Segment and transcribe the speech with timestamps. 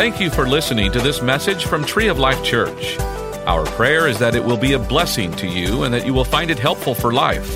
[0.00, 2.98] Thank you for listening to this message from Tree of Life Church.
[3.46, 6.24] Our prayer is that it will be a blessing to you and that you will
[6.24, 7.46] find it helpful for life.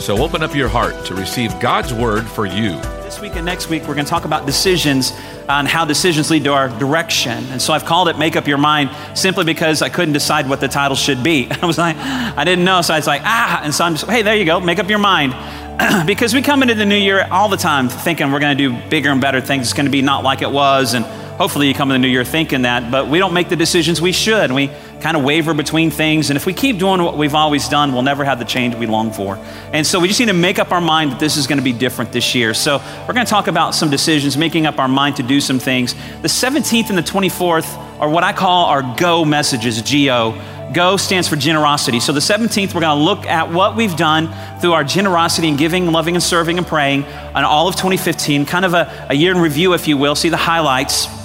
[0.00, 2.70] So open up your heart to receive God's word for you.
[3.02, 5.12] This week and next week, we're going to talk about decisions
[5.46, 7.44] on how decisions lead to our direction.
[7.50, 10.60] And so I've called it Make Up Your Mind simply because I couldn't decide what
[10.60, 11.50] the title should be.
[11.62, 12.80] I was like, I didn't know.
[12.80, 13.60] So I was like, ah.
[13.62, 15.34] And so I'm just, hey, there you go, make up your mind.
[16.06, 18.88] because we come into the new year all the time thinking we're going to do
[18.88, 19.66] bigger and better things.
[19.66, 20.94] It's going to be not like it was.
[20.94, 21.04] And
[21.36, 22.90] hopefully you come in the new year thinking that.
[22.90, 24.52] But we don't make the decisions we should.
[24.52, 24.70] We
[25.00, 26.30] kind of waver between things.
[26.30, 28.86] And if we keep doing what we've always done, we'll never have the change we
[28.86, 29.36] long for.
[29.72, 31.64] And so we just need to make up our mind that this is going to
[31.64, 32.54] be different this year.
[32.54, 35.58] So we're going to talk about some decisions, making up our mind to do some
[35.58, 35.94] things.
[36.22, 40.40] The 17th and the 24th are what I call our go messages, G O.
[40.72, 42.00] Go stands for generosity.
[42.00, 45.58] So the 17th, we're going to look at what we've done through our generosity and
[45.58, 49.32] giving, loving, and serving and praying on all of 2015, kind of a, a year
[49.32, 51.23] in review, if you will, see the highlights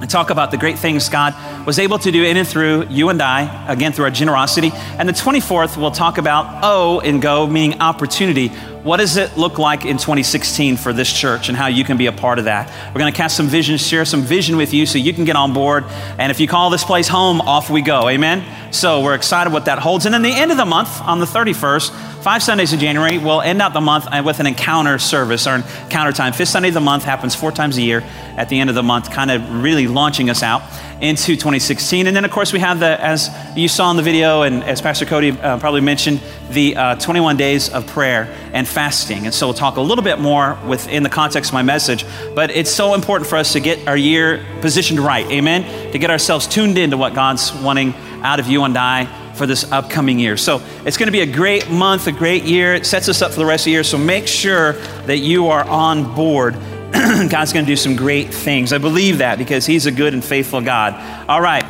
[0.00, 1.34] and talk about the great things God
[1.66, 4.70] was able to do in and through you and I, again, through our generosity.
[4.98, 8.48] And the 24th, we'll talk about O in go, meaning opportunity.
[8.86, 12.06] What does it look like in 2016 for this church and how you can be
[12.06, 12.70] a part of that?
[12.94, 15.34] We're going to cast some vision, share some vision with you so you can get
[15.34, 15.84] on board.
[16.18, 18.08] And if you call this place home, off we go.
[18.08, 18.44] Amen?
[18.72, 20.06] So we're excited what that holds.
[20.06, 23.40] And then the end of the month, on the 31st, five Sundays in January, we'll
[23.40, 26.32] end out the month with an encounter service, or encounter time.
[26.32, 28.02] Fifth Sunday of the month happens four times a year
[28.36, 30.62] at the end of the month, kind of really launching us out
[31.00, 32.08] into 2016.
[32.08, 34.82] And then, of course, we have the, as you saw in the video, and as
[34.82, 39.26] Pastor Cody uh, probably mentioned, the uh, 21 days of prayer and fasting.
[39.26, 42.04] And so we'll talk a little bit more within the context of my message.
[42.34, 45.92] But it's so important for us to get our year positioned right, amen?
[45.92, 49.70] To get ourselves tuned into what God's wanting out of you and I for this
[49.70, 50.36] upcoming year.
[50.36, 52.74] So it's going to be a great month, a great year.
[52.74, 53.84] It sets us up for the rest of the year.
[53.84, 54.72] So make sure
[55.06, 56.56] that you are on board
[57.28, 58.72] God's going to do some great things.
[58.72, 60.94] I believe that because He's a good and faithful God.
[61.28, 61.64] All right.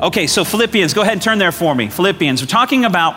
[0.00, 1.88] Okay, so Philippians, go ahead and turn there for me.
[1.88, 3.16] Philippians, we're talking about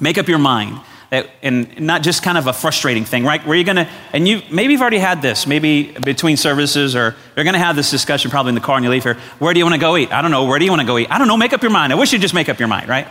[0.00, 0.80] make up your mind
[1.10, 3.44] and not just kind of a frustrating thing, right?
[3.46, 7.44] Where you're to, and you maybe you've already had this, maybe between services, or you're
[7.44, 9.14] to have this discussion probably in the car and you leave here.
[9.38, 10.12] Where do you want to go eat?
[10.12, 10.44] I don't know.
[10.44, 11.10] Where do you want to go eat?
[11.10, 11.36] I don't know.
[11.36, 11.92] Make up your mind.
[11.92, 13.06] I wish you'd just make up your mind, right?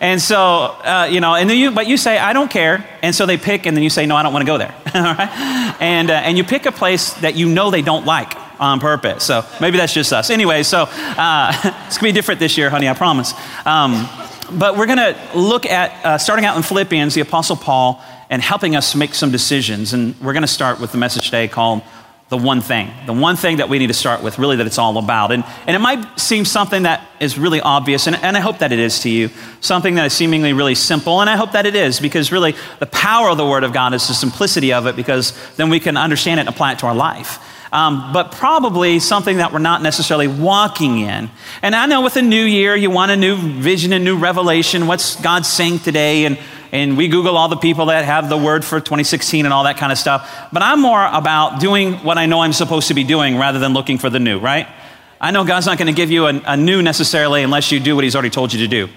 [0.00, 2.86] And so, uh, you know, and then you, but you say, I don't care.
[3.02, 4.74] And so they pick, and then you say, no, I don't want to go there.
[4.94, 5.76] All right?
[5.80, 9.24] And, uh, and you pick a place that you know they don't like on purpose.
[9.24, 10.28] So maybe that's just us.
[10.30, 11.52] Anyway, so uh,
[11.86, 13.32] it's to be different this year, honey, I promise.
[13.64, 14.06] Um,
[14.52, 18.42] but we're going to look at, uh, starting out in Philippians, the Apostle Paul, and
[18.42, 19.92] helping us make some decisions.
[19.92, 21.82] And we're going to start with the message today called
[22.28, 22.90] The One Thing.
[23.06, 25.32] The one thing that we need to start with, really, that it's all about.
[25.32, 28.72] And, and it might seem something that is really obvious, and, and I hope that
[28.72, 29.30] it is to you.
[29.60, 32.86] Something that is seemingly really simple, and I hope that it is, because really, the
[32.86, 35.96] power of the Word of God is the simplicity of it, because then we can
[35.96, 37.38] understand it and apply it to our life
[37.72, 41.30] um, but probably something that we're not necessarily walking in.
[41.62, 44.86] And I know with a new year, you want a new vision, a new revelation.
[44.86, 46.24] What's God saying today?
[46.24, 46.38] And,
[46.72, 49.76] and we Google all the people that have the word for 2016 and all that
[49.76, 50.48] kind of stuff.
[50.52, 53.72] But I'm more about doing what I know I'm supposed to be doing rather than
[53.72, 54.66] looking for the new, right?
[55.20, 57.94] I know God's not going to give you a, a new necessarily unless you do
[57.94, 58.88] what He's already told you to do.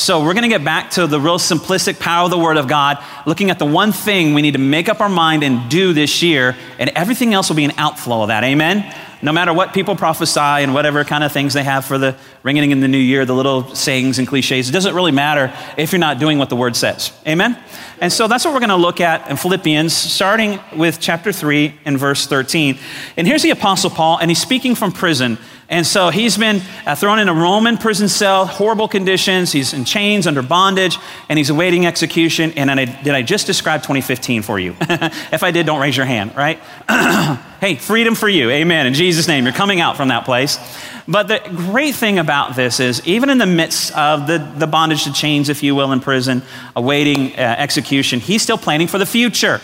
[0.00, 2.66] So we're going to get back to the real simplistic power of the Word of
[2.66, 5.92] God, looking at the one thing we need to make up our mind and do
[5.92, 8.42] this year, and everything else will be an outflow of that.
[8.42, 8.96] Amen?
[9.20, 12.70] No matter what people prophesy and whatever kind of things they have for the ringing
[12.70, 15.98] in the new year, the little sayings and cliches, it doesn't really matter if you're
[15.98, 17.12] not doing what the Word says.
[17.26, 17.62] Amen?
[18.00, 21.74] And so that's what we're going to look at in Philippians, starting with chapter 3
[21.84, 22.78] and verse 13.
[23.18, 25.36] And here's the Apostle Paul, and he's speaking from prison.
[25.70, 29.52] And so he's been uh, thrown in a Roman prison cell, horrible conditions.
[29.52, 30.98] He's in chains under bondage,
[31.28, 32.52] and he's awaiting execution.
[32.56, 34.74] And I, did I just describe 2015 for you?
[34.80, 36.58] if I did, don't raise your hand, right?
[37.60, 38.50] hey, freedom for you.
[38.50, 38.88] Amen.
[38.88, 40.58] In Jesus' name, you're coming out from that place.
[41.06, 45.04] But the great thing about this is, even in the midst of the, the bondage
[45.04, 46.42] to chains, if you will, in prison,
[46.74, 49.60] awaiting uh, execution, he's still planning for the future.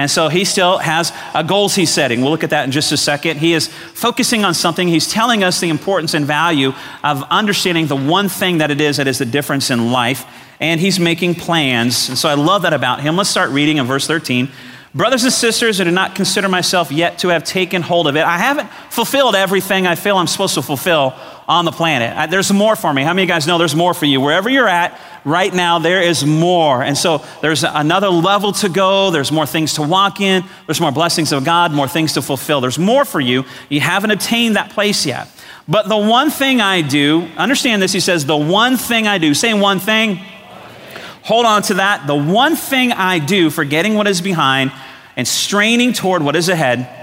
[0.00, 2.22] And so he still has uh, goals he's setting.
[2.22, 3.36] We'll look at that in just a second.
[3.36, 4.88] He is focusing on something.
[4.88, 6.72] He's telling us the importance and value
[7.04, 10.24] of understanding the one thing that it is that is the difference in life.
[10.58, 12.08] And he's making plans.
[12.08, 13.14] And so I love that about him.
[13.14, 14.48] Let's start reading in verse 13.
[14.94, 18.24] Brothers and sisters, I do not consider myself yet to have taken hold of it.
[18.24, 21.14] I haven't fulfilled everything I feel I'm supposed to fulfill
[21.50, 22.30] on the planet.
[22.30, 23.02] There's more for me.
[23.02, 24.20] How many of you guys know there's more for you?
[24.20, 26.80] Wherever you're at right now, there is more.
[26.80, 29.10] And so there's another level to go.
[29.10, 30.44] There's more things to walk in.
[30.66, 32.60] There's more blessings of God, more things to fulfill.
[32.60, 33.44] There's more for you.
[33.68, 35.26] You haven't attained that place yet.
[35.66, 39.34] But the one thing I do, understand this, he says, the one thing I do,
[39.34, 40.20] saying one thing,
[41.22, 42.06] hold on to that.
[42.06, 44.70] The one thing I do, forgetting what is behind
[45.16, 46.99] and straining toward what is ahead,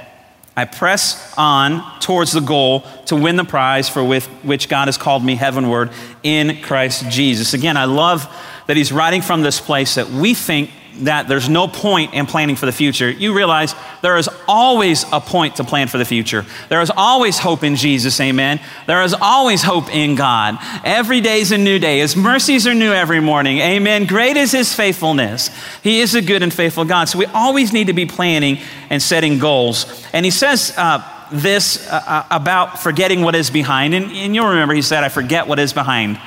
[0.57, 4.97] I press on towards the goal to win the prize for with, which God has
[4.97, 5.91] called me heavenward
[6.23, 7.53] in Christ Jesus.
[7.53, 8.27] Again, I love
[8.65, 10.71] that he's writing from this place that we think
[11.03, 15.19] that there's no point in planning for the future, you realize there is always a
[15.19, 16.45] point to plan for the future.
[16.69, 18.59] There is always hope in Jesus, amen.
[18.85, 20.57] There is always hope in God.
[20.83, 21.99] Every day is a new day.
[21.99, 24.05] His mercies are new every morning, amen.
[24.05, 25.49] Great is His faithfulness.
[25.83, 27.09] He is a good and faithful God.
[27.09, 28.59] So we always need to be planning
[28.89, 30.05] and setting goals.
[30.13, 33.93] And He says, uh, this uh, uh about forgetting what is behind.
[33.93, 36.19] And, and you'll remember he said, I forget what is behind.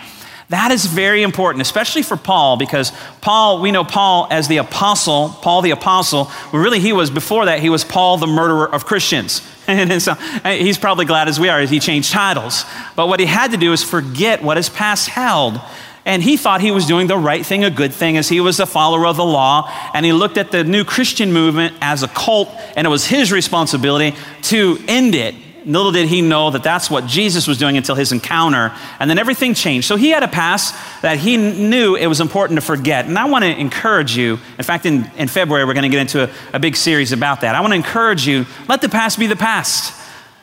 [0.50, 5.28] That is very important, especially for Paul, because Paul, we know Paul as the apostle,
[5.28, 6.28] Paul the apostle.
[6.52, 9.42] Well, really, he was, before that, he was Paul the murderer of Christians.
[9.68, 10.14] and so
[10.44, 12.64] he's probably glad as we are as he changed titles.
[12.96, 15.60] But what he had to do is forget what his past held.
[16.04, 18.58] And he thought he was doing the right thing, a good thing, as he was
[18.58, 19.72] a follower of the law.
[19.94, 23.30] And he looked at the new Christian movement as a cult, and it was his
[23.30, 27.94] responsibility to end it Little did he know that that's what Jesus was doing until
[27.94, 28.72] his encounter.
[28.98, 29.86] And then everything changed.
[29.86, 33.06] So he had a past that he knew it was important to forget.
[33.06, 34.38] And I want to encourage you.
[34.58, 37.42] In fact, in, in February, we're going to get into a, a big series about
[37.42, 37.54] that.
[37.54, 39.96] I want to encourage you let the past be the past.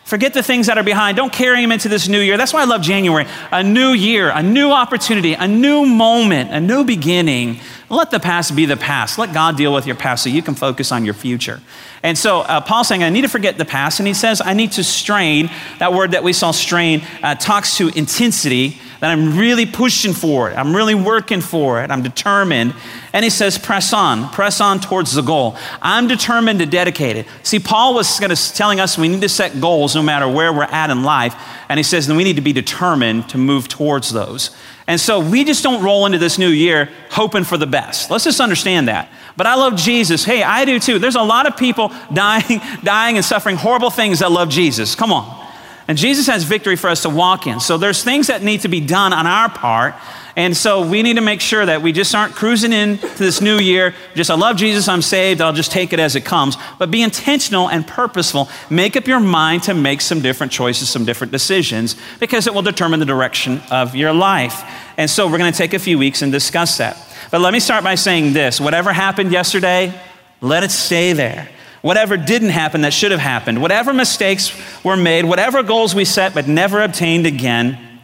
[0.07, 1.17] Forget the things that are behind.
[1.17, 2.37] Don't carry them into this new year.
[2.37, 3.25] That's why I love January.
[3.51, 7.59] A new year, a new opportunity, a new moment, a new beginning.
[7.89, 9.17] Let the past be the past.
[9.17, 11.61] Let God deal with your past so you can focus on your future.
[12.03, 13.99] And so uh, Paul's saying, I need to forget the past.
[13.99, 15.49] And he says, I need to strain.
[15.79, 20.49] That word that we saw, strain, uh, talks to intensity, that I'm really pushing for
[20.49, 20.57] it.
[20.57, 21.89] I'm really working for it.
[21.89, 22.73] I'm determined.
[23.13, 25.55] And he says, press on, press on towards the goal.
[25.81, 27.27] I'm determined to dedicate it.
[27.43, 30.63] See, Paul was of telling us we need to set goals no matter where we're
[30.63, 31.35] at in life.
[31.69, 34.55] And he says, then we need to be determined to move towards those.
[34.87, 38.09] And so we just don't roll into this new year hoping for the best.
[38.09, 39.09] Let's just understand that.
[39.35, 40.23] But I love Jesus.
[40.23, 40.97] Hey, I do too.
[40.97, 44.95] There's a lot of people dying, dying and suffering horrible things that love Jesus.
[44.95, 45.45] Come on.
[45.89, 47.59] And Jesus has victory for us to walk in.
[47.59, 49.95] So there's things that need to be done on our part.
[50.37, 53.57] And so we need to make sure that we just aren't cruising into this new
[53.57, 53.95] year.
[54.13, 56.55] Just, I love Jesus, I'm saved, I'll just take it as it comes.
[56.77, 58.47] But be intentional and purposeful.
[58.69, 62.61] Make up your mind to make some different choices, some different decisions, because it will
[62.61, 64.63] determine the direction of your life.
[64.95, 67.03] And so we're going to take a few weeks and discuss that.
[67.31, 69.99] But let me start by saying this whatever happened yesterday,
[70.39, 71.49] let it stay there
[71.83, 74.51] whatever didn't happen that should have happened, whatever mistakes
[74.83, 77.96] were made, whatever goals we set but never obtained again,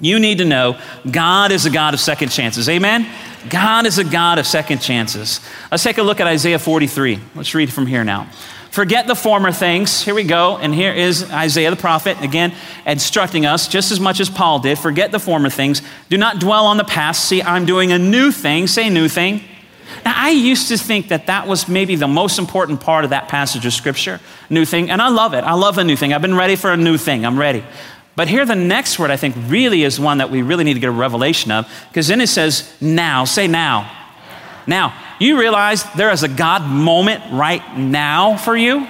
[0.00, 0.78] you need to know
[1.10, 2.68] God is a God of second chances.
[2.68, 3.06] Amen?
[3.48, 5.40] God is a God of second chances.
[5.70, 7.18] Let's take a look at Isaiah 43.
[7.34, 8.28] Let's read from here now.
[8.70, 10.02] Forget the former things.
[10.02, 10.56] Here we go.
[10.58, 12.54] And here is Isaiah the prophet, again,
[12.86, 14.78] instructing us just as much as Paul did.
[14.78, 15.82] Forget the former things.
[16.10, 17.24] Do not dwell on the past.
[17.24, 18.66] See, I'm doing a new thing.
[18.66, 19.42] Say, new thing.
[20.04, 23.28] Now, I used to think that that was maybe the most important part of that
[23.28, 24.20] passage of scripture,
[24.50, 25.44] new thing, and I love it.
[25.44, 26.12] I love a new thing.
[26.12, 27.24] I've been ready for a new thing.
[27.24, 27.64] I'm ready.
[28.18, 30.80] But here, the next word I think really is one that we really need to
[30.80, 33.24] get a revelation of, because then it says, now.
[33.24, 33.88] Say now.
[34.66, 38.88] Now, you realize there is a God moment right now for you?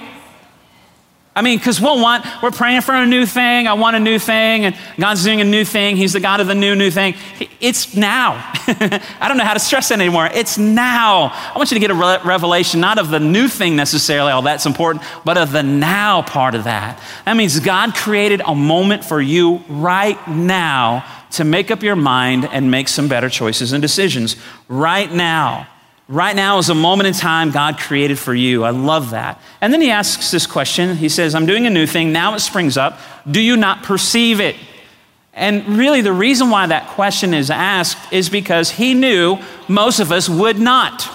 [1.39, 3.65] I mean, because we'll want, we're praying for a new thing.
[3.65, 5.95] I want a new thing, and God's doing a new thing.
[5.95, 7.15] He's the God of the new, new thing.
[7.61, 8.33] It's now.
[8.67, 10.27] I don't know how to stress that anymore.
[10.33, 11.29] It's now.
[11.31, 14.41] I want you to get a re- revelation, not of the new thing necessarily, all
[14.41, 17.01] that's important, but of the now part of that.
[17.23, 22.49] That means God created a moment for you right now to make up your mind
[22.51, 24.35] and make some better choices and decisions.
[24.67, 25.69] Right now.
[26.09, 28.63] Right now is a moment in time God created for you.
[28.63, 29.39] I love that.
[29.61, 30.95] And then he asks this question.
[30.95, 32.11] He says, I'm doing a new thing.
[32.11, 32.99] Now it springs up.
[33.29, 34.55] Do you not perceive it?
[35.33, 39.37] And really, the reason why that question is asked is because he knew
[39.67, 41.07] most of us would not.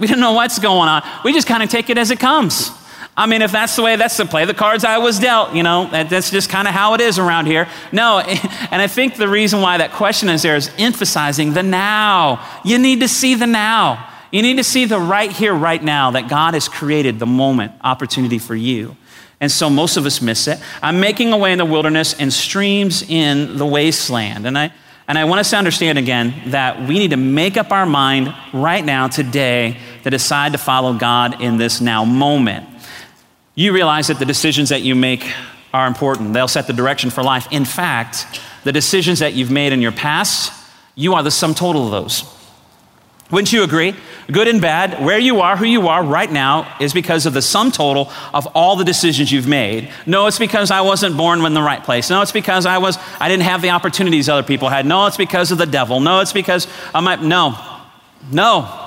[0.00, 1.04] We don't know what's going on.
[1.24, 2.72] We just kind of take it as it comes.
[3.16, 5.62] I mean, if that's the way, that's the play the cards I was dealt, you
[5.62, 7.68] know, that's just kind of how it is around here.
[7.90, 8.18] No,
[8.70, 12.44] and I think the reason why that question is there is emphasizing the now.
[12.64, 14.07] You need to see the now.
[14.30, 17.72] You need to see the right here, right now, that God has created the moment,
[17.82, 18.96] opportunity for you.
[19.40, 20.60] And so most of us miss it.
[20.82, 24.46] I'm making a way in the wilderness and streams in the wasteland.
[24.46, 24.72] And I,
[25.06, 28.34] and I want us to understand again that we need to make up our mind
[28.52, 32.68] right now, today, to decide to follow God in this now moment.
[33.54, 35.26] You realize that the decisions that you make
[35.72, 37.46] are important, they'll set the direction for life.
[37.50, 40.52] In fact, the decisions that you've made in your past,
[40.94, 42.37] you are the sum total of those.
[43.30, 43.94] Wouldn't you agree?
[44.32, 47.42] Good and bad, where you are, who you are right now is because of the
[47.42, 49.90] sum total of all the decisions you've made.
[50.06, 52.08] No, it's because I wasn't born in the right place.
[52.08, 54.86] No, it's because I was I didn't have the opportunities other people had.
[54.86, 56.00] No, it's because of the devil.
[56.00, 57.58] No, it's because I might no.
[58.32, 58.86] No.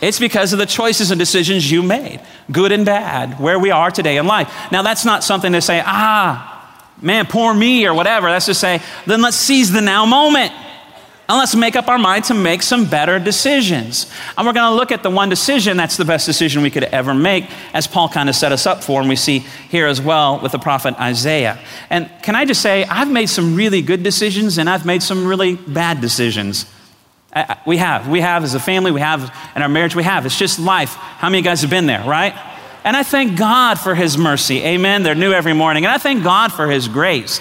[0.00, 3.90] It's because of the choices and decisions you made, good and bad, where we are
[3.90, 4.52] today in life.
[4.72, 8.28] Now, that's not something to say, ah, man, poor me or whatever.
[8.28, 10.52] That's to say, then let's seize the now moment.
[11.26, 14.12] And let's make up our mind to make some better decisions.
[14.36, 16.84] And we're going to look at the one decision that's the best decision we could
[16.84, 19.38] ever make, as Paul kind of set us up for, and we see
[19.70, 21.58] here as well with the prophet Isaiah.
[21.88, 25.26] And can I just say, I've made some really good decisions and I've made some
[25.26, 26.66] really bad decisions.
[27.66, 28.06] We have.
[28.06, 30.26] We have as a family, we have in our marriage, we have.
[30.26, 30.94] It's just life.
[30.94, 32.34] How many of you guys have been there, right?
[32.84, 34.62] And I thank God for His mercy.
[34.62, 35.02] Amen.
[35.02, 35.86] They're new every morning.
[35.86, 37.40] And I thank God for His grace.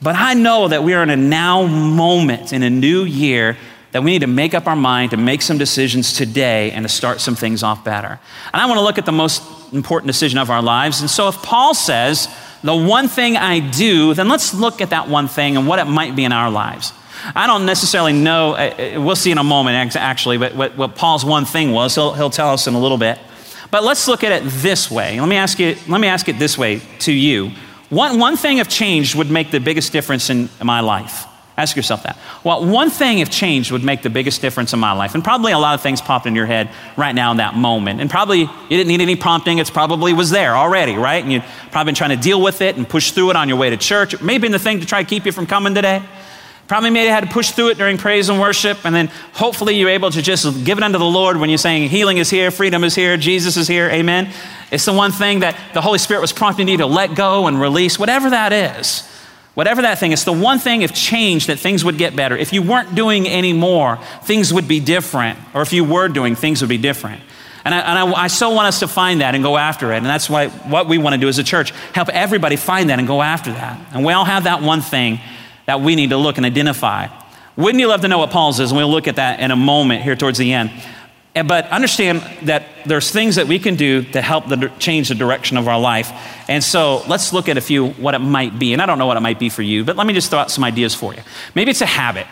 [0.00, 3.56] But I know that we are in a now moment in a new year
[3.90, 6.88] that we need to make up our mind to make some decisions today and to
[6.88, 8.20] start some things off better.
[8.52, 11.00] And I want to look at the most important decision of our lives.
[11.00, 12.28] And so if Paul says,
[12.62, 15.86] the one thing I do, then let's look at that one thing and what it
[15.86, 16.92] might be in our lives.
[17.34, 20.94] I don't necessarily know, uh, uh, we'll see in a moment actually, but what, what
[20.94, 21.94] Paul's one thing was.
[21.94, 23.18] He'll, he'll tell us in a little bit.
[23.70, 25.18] But let's look at it this way.
[25.18, 27.52] Let me ask you, let me ask it this way to you.
[27.90, 31.26] One, one thing if changed would make the biggest difference in my life.
[31.56, 32.16] Ask yourself that.
[32.44, 35.16] Well, one thing if changed would make the biggest difference in my life.
[35.16, 38.00] And probably a lot of things popped in your head right now in that moment.
[38.00, 39.58] And probably you didn't need any prompting.
[39.58, 41.20] It's probably was there already, right?
[41.20, 43.58] And you've probably been trying to deal with it and push through it on your
[43.58, 44.14] way to church.
[44.14, 46.00] It may have been the thing to try to keep you from coming today.
[46.68, 49.88] Probably maybe had to push through it during praise and worship, and then hopefully you're
[49.88, 52.84] able to just give it unto the Lord when you're saying healing is here, freedom
[52.84, 54.30] is here, Jesus is here, amen.
[54.70, 57.58] It's the one thing that the Holy Spirit was prompting you to let go and
[57.58, 59.02] release, whatever that is.
[59.54, 62.36] Whatever that thing, it's the one thing if changed that things would get better.
[62.36, 65.36] If you weren't doing any more, things would be different.
[65.52, 67.22] Or if you were doing, things would be different.
[67.64, 69.96] And, I, and I, I, so want us to find that and go after it.
[69.96, 73.00] And that's why what we want to do as a church, help everybody find that
[73.00, 73.80] and go after that.
[73.92, 75.18] And we all have that one thing
[75.68, 77.08] that we need to look and identify.
[77.54, 78.70] Wouldn't you love to know what Paul's is?
[78.70, 80.70] And we'll look at that in a moment here towards the end.
[81.34, 85.58] But understand that there's things that we can do to help the, change the direction
[85.58, 86.10] of our life.
[86.48, 88.72] And so let's look at a few what it might be.
[88.72, 90.38] And I don't know what it might be for you, but let me just throw
[90.38, 91.20] out some ideas for you.
[91.54, 92.26] Maybe it's a habit.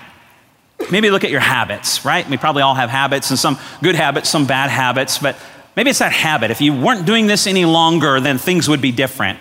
[0.90, 2.26] Maybe look at your habits, right?
[2.30, 5.36] We probably all have habits and some good habits, some bad habits, but
[5.76, 6.50] maybe it's that habit.
[6.50, 9.38] If you weren't doing this any longer, then things would be different.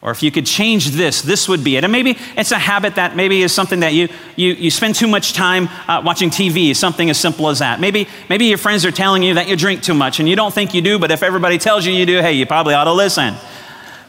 [0.00, 1.82] Or if you could change this, this would be it.
[1.82, 5.08] And maybe it's a habit that maybe is something that you, you, you spend too
[5.08, 7.80] much time uh, watching TV, something as simple as that.
[7.80, 10.54] Maybe, maybe your friends are telling you that you drink too much and you don't
[10.54, 12.92] think you do, but if everybody tells you you do, hey, you probably ought to
[12.92, 13.34] listen.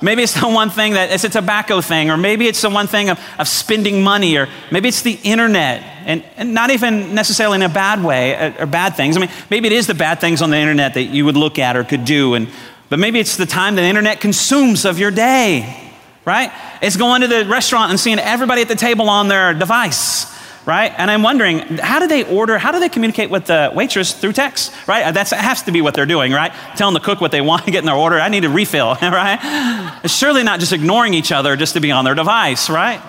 [0.01, 2.85] Maybe it's the one thing that it's a tobacco thing, or maybe it's the one
[2.85, 7.55] thing of, of spending money, or maybe it's the internet, and, and not even necessarily
[7.55, 9.17] in a bad way or, uh, or bad things.
[9.17, 11.59] I mean, maybe it is the bad things on the internet that you would look
[11.59, 12.47] at or could do, and
[12.89, 15.91] but maybe it's the time the internet consumes of your day,
[16.25, 16.51] right?
[16.81, 20.25] It's going to the restaurant and seeing everybody at the table on their device,
[20.65, 20.91] right?
[20.97, 24.33] And I'm wondering, how do they order, how do they communicate with the waitress through
[24.33, 25.05] text, right?
[25.05, 26.51] Uh, that has to be what they're doing, right?
[26.75, 28.19] Telling the cook what they want to get in their order.
[28.19, 30.01] I need a refill, right?
[30.07, 33.01] Surely not just ignoring each other just to be on their device, right?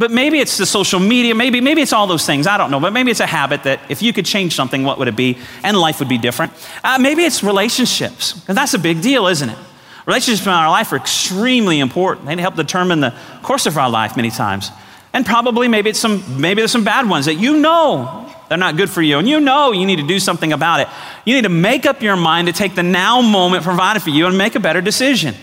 [0.00, 2.80] But maybe it's the social media, maybe, maybe it's all those things, I don't know.
[2.80, 5.36] But maybe it's a habit that if you could change something, what would it be?
[5.62, 6.54] And life would be different.
[6.82, 9.58] Uh, maybe it's relationships, and that's a big deal, isn't it?
[10.06, 12.26] Relationships in our life are extremely important.
[12.26, 14.70] They help determine the course of our life many times.
[15.12, 18.78] And probably maybe it's some maybe there's some bad ones that you know they're not
[18.78, 20.88] good for you and you know you need to do something about it.
[21.26, 24.26] You need to make up your mind to take the now moment provided for you
[24.26, 25.34] and make a better decision.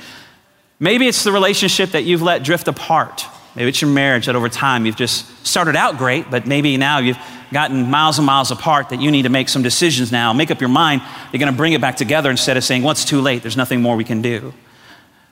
[0.79, 3.27] Maybe it's the relationship that you've let drift apart.
[3.57, 6.99] Maybe it's your marriage that over time you've just started out great, but maybe now
[6.99, 7.17] you've
[7.51, 10.31] gotten miles and miles apart that you need to make some decisions now.
[10.31, 11.01] Make up your mind.
[11.33, 13.41] You're going to bring it back together instead of saying, well, it's too late.
[13.41, 14.53] There's nothing more we can do.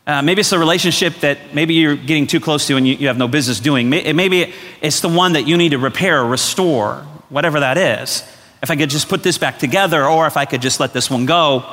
[0.08, 3.08] Uh, maybe it's a relationship that maybe you're getting too close to and you, you
[3.08, 3.91] have no business doing.
[3.91, 8.24] Maybe it's the one that you need to repair or restore, whatever that is.
[8.63, 11.12] If I could just put this back together or if I could just let this
[11.12, 11.63] one go,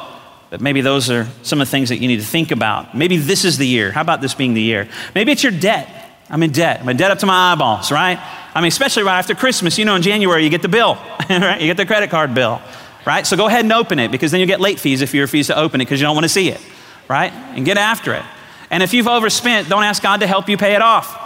[0.50, 2.94] but maybe those are some of the things that you need to think about.
[2.94, 3.90] Maybe this is the year.
[3.90, 4.87] How about this being the year?
[5.14, 6.01] Maybe it's your debt.
[6.33, 6.81] I'm in debt.
[6.81, 8.19] I'm in debt up to my eyeballs, right?
[8.55, 9.79] I mean, especially right after Christmas.
[9.79, 10.95] You know, in January, you get the bill,
[11.31, 11.61] right?
[11.61, 12.61] You get the credit card bill,
[13.07, 13.27] right?
[13.27, 15.49] So go ahead and open it because then you'll get late fees if you refuse
[15.49, 16.61] to open it because you don't want to see it,
[17.07, 17.31] right?
[17.33, 18.23] And get after it.
[18.71, 21.19] And if you've overspent, don't ask God to help you pay it off.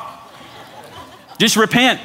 [1.39, 2.01] Just repent,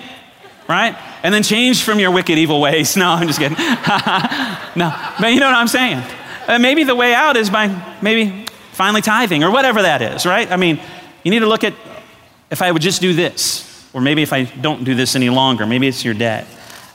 [0.70, 0.96] right?
[1.24, 2.96] And then change from your wicked, evil ways.
[3.02, 3.58] No, I'm just kidding.
[4.76, 6.04] no, but you know what I'm saying?
[6.48, 10.52] Uh, maybe the way out is by maybe finally tithing or whatever that is, right?
[10.52, 10.80] I mean,
[11.24, 11.74] you need to look at
[12.52, 15.66] if I would just do this, or maybe if I don't do this any longer,
[15.66, 16.46] maybe it's your debt.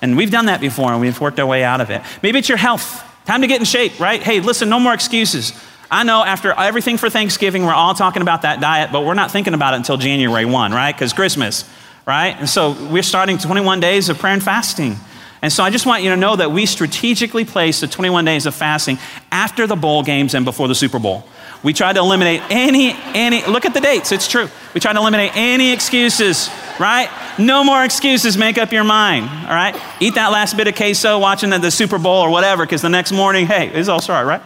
[0.02, 2.02] And we've done that before and we've worked our way out of it.
[2.22, 3.02] Maybe it's your health.
[3.24, 4.22] Time to get in shape, right?
[4.22, 5.52] Hey, listen, no more excuses.
[5.90, 9.30] I know after everything for Thanksgiving, we're all talking about that diet, but we're not
[9.30, 10.94] thinking about it until January 1, right?
[10.94, 11.68] Because Christmas,
[12.06, 12.36] right?
[12.38, 14.96] And so we're starting 21 days of prayer and fasting.
[15.42, 18.46] And so I just want you to know that we strategically place the 21 days
[18.46, 18.98] of fasting
[19.30, 21.26] after the bowl games and before the Super Bowl.
[21.66, 24.48] We tried to eliminate any, any, look at the dates, it's true.
[24.72, 27.10] We tried to eliminate any excuses, right?
[27.40, 29.74] No more excuses, make up your mind, all right?
[29.98, 32.88] Eat that last bit of queso watching the, the Super Bowl or whatever, because the
[32.88, 34.42] next morning, hey, it's all right, right?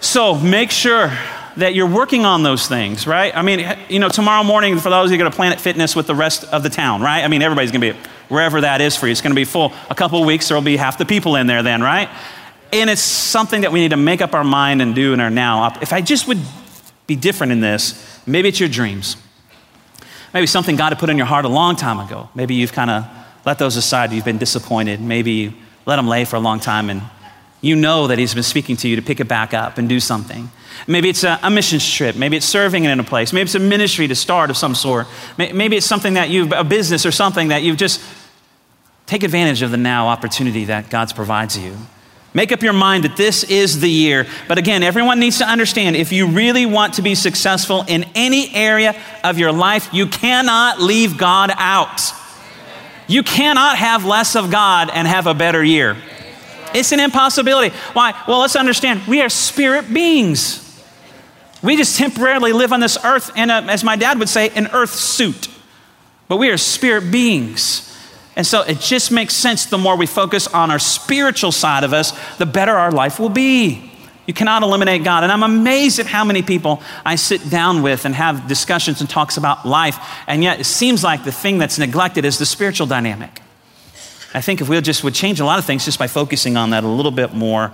[0.00, 1.12] So make sure
[1.58, 3.36] that you're working on those things, right?
[3.36, 6.06] I mean, you know, tomorrow morning, for those of you going to Planet Fitness with
[6.06, 7.22] the rest of the town, right?
[7.22, 9.12] I mean, everybody's going to be wherever that is for you.
[9.12, 9.74] It's going to be full.
[9.90, 12.08] A couple weeks, there will be half the people in there then, right?
[12.72, 15.30] And it's something that we need to make up our mind and do in our
[15.30, 15.76] now.
[15.80, 16.38] If I just would
[17.06, 19.16] be different in this, maybe it's your dreams.
[20.32, 22.28] Maybe something God had put in your heart a long time ago.
[22.34, 23.04] Maybe you've kind of
[23.44, 24.12] let those aside.
[24.12, 25.00] You've been disappointed.
[25.00, 25.52] Maybe you
[25.86, 27.02] let them lay for a long time and
[27.60, 30.00] you know that He's been speaking to you to pick it back up and do
[30.00, 30.50] something.
[30.86, 32.16] Maybe it's a, a missions trip.
[32.16, 33.32] Maybe it's serving in a place.
[33.32, 35.06] Maybe it's a ministry to start of some sort.
[35.36, 38.00] Maybe it's something that you've, a business or something that you've just
[39.06, 41.76] take advantage of the now opportunity that God provides you.
[42.32, 44.26] Make up your mind that this is the year.
[44.46, 48.54] But again, everyone needs to understand if you really want to be successful in any
[48.54, 48.94] area
[49.24, 52.00] of your life, you cannot leave God out.
[53.08, 55.96] You cannot have less of God and have a better year.
[56.72, 57.74] It's an impossibility.
[57.94, 58.14] Why?
[58.28, 60.66] Well, let's understand we are spirit beings.
[61.62, 64.68] We just temporarily live on this earth in a, as my dad would say, an
[64.68, 65.48] earth suit.
[66.28, 67.89] But we are spirit beings.
[68.40, 71.92] And so it just makes sense the more we focus on our spiritual side of
[71.92, 73.92] us, the better our life will be.
[74.26, 75.24] You cannot eliminate God.
[75.24, 79.10] And I'm amazed at how many people I sit down with and have discussions and
[79.10, 79.98] talks about life.
[80.26, 83.42] And yet it seems like the thing that's neglected is the spiritual dynamic.
[84.32, 86.70] I think if we just would change a lot of things just by focusing on
[86.70, 87.72] that a little bit more.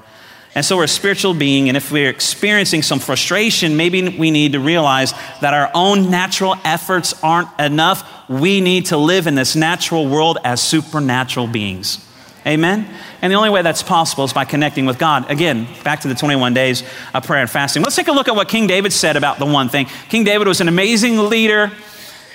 [0.57, 4.53] And so we're a spiritual being, and if we're experiencing some frustration, maybe we need
[4.53, 8.11] to realize that our own natural efforts aren't enough.
[8.27, 12.03] We need to live in this natural world as supernatural beings.
[12.47, 12.89] Amen?
[13.21, 15.31] And the only way that's possible is by connecting with God.
[15.31, 16.83] Again, back to the 21 days
[17.13, 17.83] of prayer and fasting.
[17.83, 19.87] Let's take a look at what King David said about the one thing.
[20.09, 21.71] King David was an amazing leader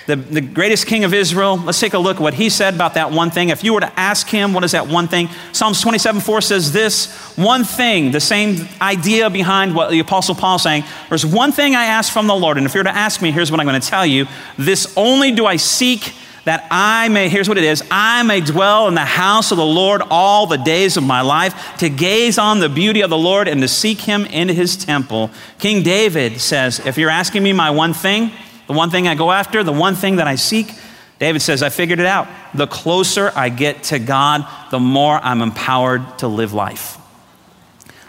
[0.06, 1.56] the, the greatest king of Israel.
[1.56, 3.50] Let's take a look at what he said about that one thing.
[3.50, 5.28] If you were to ask him, what is that one thing?
[5.52, 10.58] Psalms 27 4 says this one thing, the same idea behind what the Apostle Paul
[10.58, 10.84] saying.
[11.08, 13.30] There's one thing I ask from the Lord, and if you were to ask me,
[13.30, 14.26] here's what I'm going to tell you.
[14.58, 16.12] This only do I seek
[16.44, 19.64] that I may, here's what it is I may dwell in the house of the
[19.64, 23.48] Lord all the days of my life, to gaze on the beauty of the Lord
[23.48, 25.30] and to seek him in his temple.
[25.58, 28.32] King David says, If you're asking me my one thing,
[28.72, 30.72] the one thing I go after, the one thing that I seek,
[31.18, 32.26] David says, I figured it out.
[32.54, 36.96] The closer I get to God, the more I'm empowered to live life.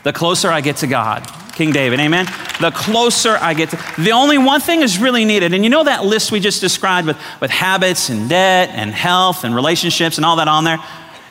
[0.04, 2.28] The closer I get to God, King David, amen?
[2.62, 5.54] The closer I get to, the only one thing is really needed.
[5.54, 9.44] And you know that list we just described with, with habits and debt and health
[9.44, 10.80] and relationships and all that on there?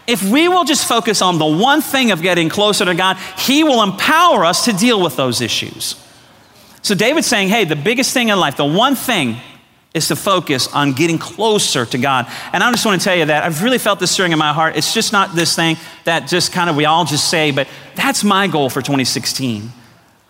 [0.06, 3.64] If we will just focus on the one thing of getting closer to God, He
[3.64, 6.01] will empower us to deal with those issues.
[6.82, 9.36] So David's saying, hey, the biggest thing in life, the one thing
[9.94, 12.26] is to focus on getting closer to God.
[12.52, 14.52] And I just want to tell you that I've really felt this stirring in my
[14.52, 14.76] heart.
[14.76, 18.24] It's just not this thing that just kind of we all just say, but that's
[18.24, 19.70] my goal for 2016.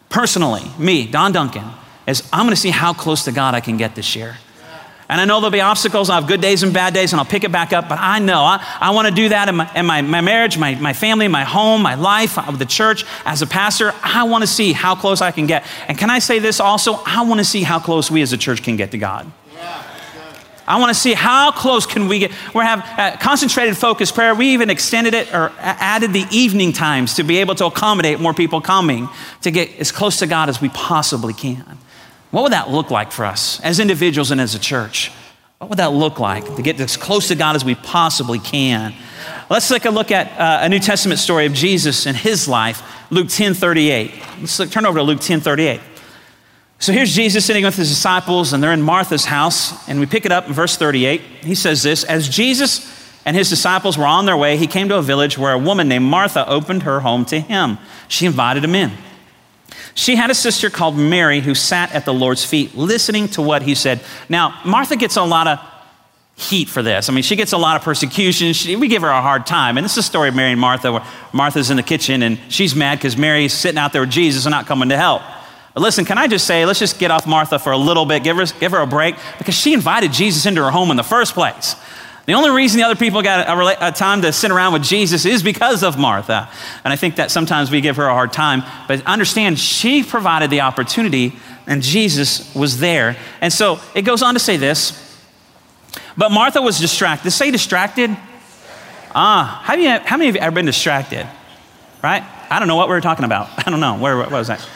[0.08, 1.64] Personally, me, Don Duncan,
[2.06, 4.36] is I'm going to see how close to God I can get this year.
[5.12, 6.08] And I know there'll be obstacles.
[6.08, 7.86] I'll have good days and bad days, and I'll pick it back up.
[7.86, 10.56] But I know I, I want to do that in, my, in my, my marriage,
[10.56, 13.04] my, my family, my home, my life, the church.
[13.26, 15.66] As a pastor, I want to see how close I can get.
[15.86, 16.94] And can I say this also?
[17.04, 19.30] I want to see how close we as a church can get to God.
[20.66, 22.30] I want to see how close can we get.
[22.54, 24.34] We have uh, concentrated focus prayer.
[24.34, 28.32] We even extended it or added the evening times to be able to accommodate more
[28.32, 29.10] people coming
[29.42, 31.76] to get as close to God as we possibly can.
[32.32, 35.12] What would that look like for us as individuals and as a church?
[35.58, 38.94] What would that look like to get as close to God as we possibly can?
[39.48, 42.82] Let's take a look at uh, a New Testament story of Jesus and his life,
[43.10, 44.12] Luke 10 38.
[44.40, 45.80] Let's look, turn over to Luke 10 38.
[46.78, 50.24] So here's Jesus sitting with his disciples, and they're in Martha's house, and we pick
[50.24, 51.20] it up in verse 38.
[51.42, 52.90] He says this As Jesus
[53.26, 55.86] and his disciples were on their way, he came to a village where a woman
[55.86, 57.76] named Martha opened her home to him.
[58.08, 58.92] She invited him in.
[59.94, 63.62] She had a sister called Mary who sat at the Lord's feet listening to what
[63.62, 64.00] he said.
[64.28, 65.58] Now, Martha gets a lot of
[66.36, 67.08] heat for this.
[67.08, 68.52] I mean, she gets a lot of persecution.
[68.52, 69.76] She, we give her a hard time.
[69.76, 72.38] And this is the story of Mary and Martha, where Martha's in the kitchen and
[72.48, 75.22] she's mad because Mary's sitting out there with Jesus and not coming to help.
[75.74, 78.22] But listen, can I just say, let's just get off Martha for a little bit,
[78.22, 81.02] give her, give her a break, because she invited Jesus into her home in the
[81.02, 81.76] first place.
[82.24, 85.24] The only reason the other people got a, a, time to sit around with Jesus
[85.24, 86.48] is because of Martha.
[86.84, 88.62] And I think that sometimes we give her a hard time.
[88.86, 91.34] But understand, she provided the opportunity
[91.66, 93.16] and Jesus was there.
[93.40, 94.98] And so it goes on to say this.
[96.16, 97.32] But Martha was distracted.
[97.32, 98.16] Say distracted.
[99.14, 101.26] Ah, how, how many of you ever been distracted?
[102.02, 102.22] Right?
[102.50, 103.48] I don't know what we were talking about.
[103.66, 103.98] I don't know.
[103.98, 104.66] Where, what was that?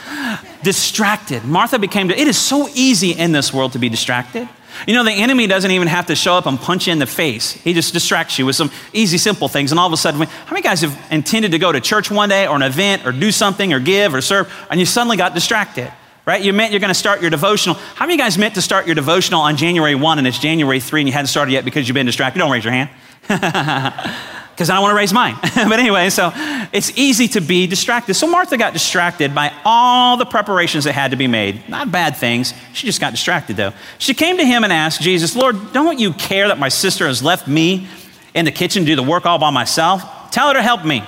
[0.64, 1.44] Distracted.
[1.44, 4.48] Martha became, it is so easy in this world to be distracted.
[4.86, 7.06] You know, the enemy doesn't even have to show up and punch you in the
[7.06, 7.52] face.
[7.52, 9.72] He just distracts you with some easy, simple things.
[9.72, 12.28] And all of a sudden, how many guys have intended to go to church one
[12.28, 15.34] day or an event or do something or give or serve, and you suddenly got
[15.34, 15.92] distracted?
[16.24, 16.42] Right?
[16.42, 17.76] You meant you're going to start your devotional.
[17.94, 21.02] How many guys meant to start your devotional on January 1 and it's January 3
[21.02, 22.40] and you hadn't started yet because you've been distracted?
[22.40, 22.90] Don't raise your hand.
[24.57, 25.37] because I want to raise mine.
[25.42, 26.33] but anyway, so
[26.73, 28.14] it's easy to be distracted.
[28.14, 31.69] So Martha got distracted by all the preparations that had to be made.
[31.69, 32.55] Not bad things.
[32.73, 33.75] She just got distracted though.
[33.99, 37.23] She came to him and asked Jesus, Lord, don't you care that my sister has
[37.23, 37.87] left me
[38.33, 40.03] in the kitchen to do the work all by myself?
[40.31, 41.05] Tell her to help me.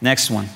[0.00, 0.48] Next one.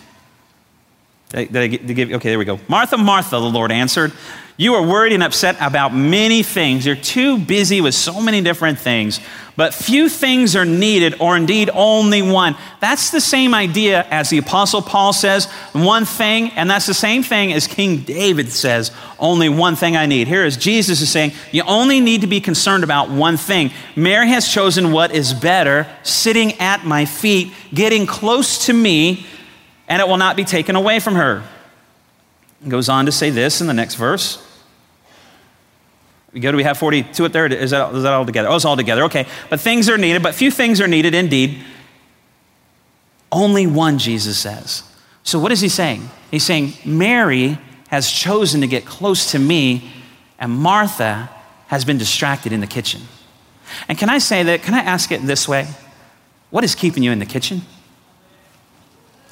[1.35, 2.61] Did I, did I give, okay, there we go.
[2.69, 4.13] Martha, Martha, the Lord answered.
[4.57, 6.87] You are worried and upset about many things.
[6.87, 9.19] You're too busy with so many different things,
[9.57, 12.55] but few things are needed, or indeed only one.
[12.81, 17.25] That's the same idea as the Apostle Paul says, one thing, and that's the same
[17.25, 20.29] thing as King David says, only one thing I need.
[20.29, 23.73] Here is Jesus is saying, you only need to be concerned about one thing.
[23.97, 29.27] Mary has chosen what is better, sitting at my feet, getting close to me,
[29.89, 31.43] and it will not be taken away from her.
[32.63, 34.43] He goes on to say this in the next verse.
[36.33, 37.47] We go, do we have 42 up there?
[37.47, 38.49] Is that, is that all together?
[38.49, 39.05] Oh, it's all together.
[39.05, 39.27] Okay.
[39.51, 41.63] But things are needed, but few things are needed indeed.
[43.31, 44.83] Only one, Jesus says.
[45.23, 46.11] So what is he saying?
[46.31, 49.93] He's saying, Mary has chosen to get close to me,
[50.39, 51.31] and Martha
[51.69, 53.03] has been distracted in the kitchen.
[53.89, 54.63] And can I say that?
[54.63, 55.69] Can I ask it this way?
[56.51, 57.63] What is keeping you in the kitchen?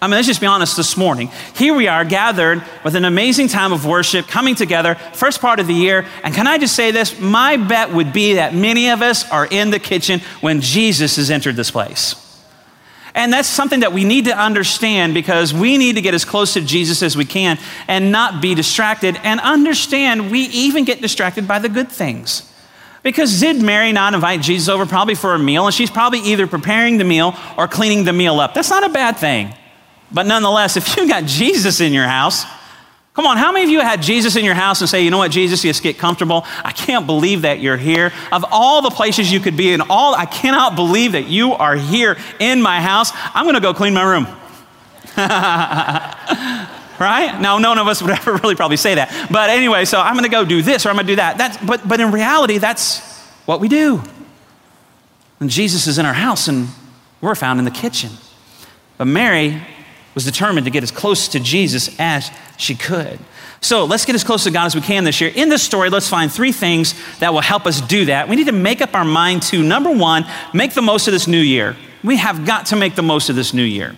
[0.03, 1.31] I mean, let's just be honest this morning.
[1.55, 5.69] Here we are gathered with an amazing time of worship coming together, first part of
[5.69, 6.05] the year.
[6.25, 7.21] And can I just say this?
[7.21, 11.31] My bet would be that many of us are in the kitchen when Jesus has
[11.31, 12.17] entered this place.
[13.15, 16.55] And that's something that we need to understand because we need to get as close
[16.55, 21.47] to Jesus as we can and not be distracted and understand we even get distracted
[21.47, 22.53] by the good things.
[23.05, 25.67] Because did Mary not invite Jesus over probably for a meal?
[25.67, 28.53] And she's probably either preparing the meal or cleaning the meal up.
[28.53, 29.55] That's not a bad thing.
[30.12, 32.44] But nonetheless, if you got Jesus in your house,
[33.14, 35.18] come on, how many of you had Jesus in your house and say, you know
[35.18, 36.44] what, Jesus, just get comfortable?
[36.64, 38.12] I can't believe that you're here.
[38.31, 41.77] Of all the places you could be in, all I cannot believe that you are
[41.77, 43.11] here in my house.
[43.35, 44.27] I'm going to go clean my room.
[47.03, 47.40] right?
[47.40, 49.29] Now, none of us would ever really probably say that.
[49.31, 51.38] But anyway, so I'm going to go do this or I'm going to do that.
[51.38, 53.01] That's, but, but in reality, that's
[53.46, 54.03] what we do.
[55.40, 56.68] And Jesus is in our house and
[57.20, 58.11] we're found in the kitchen.
[58.96, 59.61] But Mary
[60.14, 63.18] was determined to get as close to Jesus as she could.
[63.61, 65.31] So let's get as close to God as we can this year.
[65.35, 68.29] In this story, let's find three things that will help us do that.
[68.29, 71.29] We need to make up our mind to number one, make the most of this
[71.29, 71.77] new year.
[72.03, 73.94] We have got to make the most of this new year.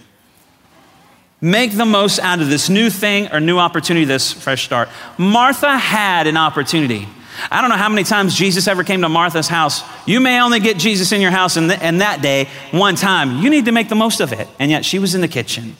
[1.40, 4.90] Make the most out of this new thing or new opportunity, this fresh start.
[5.16, 7.08] Martha had an opportunity.
[7.50, 9.82] I don't know how many times Jesus ever came to Martha's house.
[10.06, 13.42] You may only get Jesus in your house in, the, in that day one time.
[13.42, 14.46] You need to make the most of it.
[14.58, 15.76] And yet she was in the kitchen.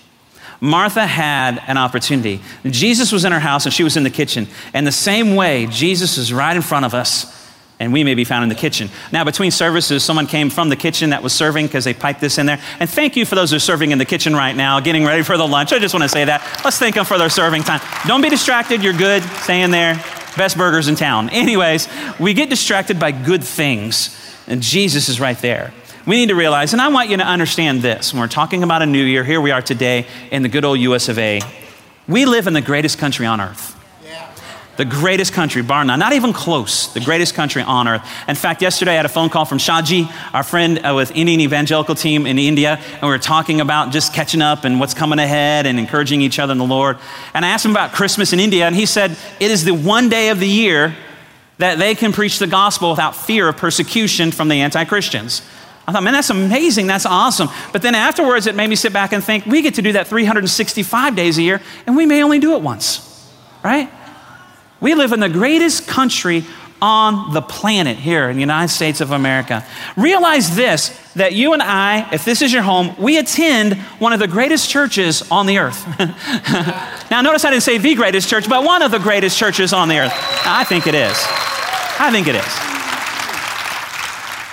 [0.65, 2.41] Martha had an opportunity.
[2.65, 4.49] Jesus was in her house and she was in the kitchen.
[4.73, 7.31] And the same way, Jesus is right in front of us
[7.79, 8.89] and we may be found in the kitchen.
[9.13, 12.39] Now, between services, someone came from the kitchen that was serving because they piped this
[12.39, 12.63] in there.
[12.81, 15.23] And thank you for those who are serving in the kitchen right now, getting ready
[15.23, 15.71] for the lunch.
[15.71, 16.63] I just want to say that.
[16.65, 17.83] Let's thank them for their serving time.
[18.07, 18.83] Don't be distracted.
[18.83, 19.23] You're good.
[19.43, 19.97] Stay in there.
[20.35, 21.29] Best burgers in town.
[21.33, 25.75] Anyways, we get distracted by good things, and Jesus is right there
[26.07, 28.83] we need to realize, and I want you to understand this when we're talking about
[28.83, 31.41] a new year, here we are today in the good old US of A.
[32.07, 33.75] We live in the greatest country on earth.
[34.77, 38.03] The greatest country, bar none, not even close, the greatest country on earth.
[38.27, 41.41] In fact, yesterday I had a phone call from Shaji, our friend uh, with Indian
[41.41, 45.21] Evangelical Team in India, and we were talking about just catching up and what's coming
[45.21, 46.99] ahead and encouraging each other in the Lord.
[47.35, 50.09] And I asked him about Christmas in India, and he said, It is the one
[50.09, 50.97] day of the year
[51.59, 55.41] that they can preach the gospel without fear of persecution from the anti Christians.
[55.87, 56.87] I thought, man, that's amazing.
[56.87, 57.49] That's awesome.
[57.73, 60.07] But then afterwards, it made me sit back and think, we get to do that
[60.07, 63.31] 365 days a year, and we may only do it once,
[63.63, 63.91] right?
[64.81, 66.45] We live in the greatest country
[66.81, 69.65] on the planet here in the United States of America.
[69.97, 74.19] Realize this that you and I, if this is your home, we attend one of
[74.19, 75.87] the greatest churches on the earth.
[77.11, 79.89] now, notice I didn't say the greatest church, but one of the greatest churches on
[79.89, 80.13] the earth.
[80.45, 81.17] I think it is.
[81.99, 82.84] I think it is.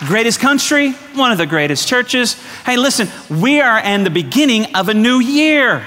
[0.08, 2.34] Greatest country, one of the greatest churches.
[2.66, 5.86] Hey, listen, we are in the beginning of a new year.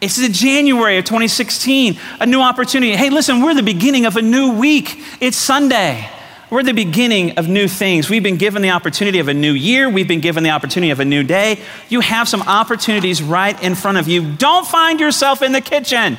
[0.00, 2.94] It's the January of 2016, a new opportunity.
[2.94, 5.02] Hey, listen, we're the beginning of a new week.
[5.20, 6.08] It's Sunday.
[6.48, 8.08] We're the beginning of new things.
[8.08, 9.90] We've been given the opportunity of a new year.
[9.90, 11.58] We've been given the opportunity of a new day.
[11.88, 14.32] You have some opportunities right in front of you.
[14.36, 16.18] Don't find yourself in the kitchen.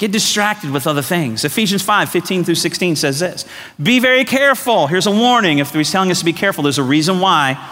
[0.00, 1.44] Get distracted with other things.
[1.44, 3.44] Ephesians 5 15 through 16 says this
[3.80, 4.86] Be very careful.
[4.86, 5.58] Here's a warning.
[5.58, 7.62] If he's telling us to be careful, there's a reason why,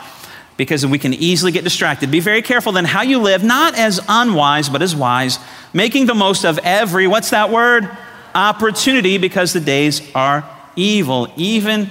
[0.58, 2.10] because we can easily get distracted.
[2.10, 5.38] Be very careful then how you live, not as unwise, but as wise,
[5.72, 7.88] making the most of every, what's that word?
[8.34, 11.32] Opportunity, because the days are evil.
[11.34, 11.88] Even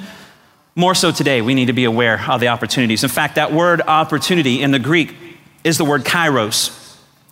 [0.76, 3.04] more so today, we need to be aware of the opportunities.
[3.04, 5.15] In fact, that word opportunity in the Greek
[5.63, 6.87] is the word kairos.